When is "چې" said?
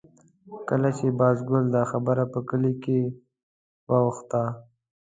0.97-1.07